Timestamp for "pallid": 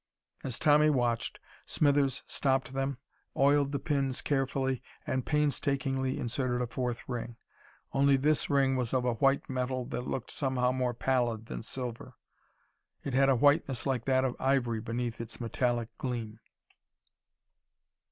10.95-11.45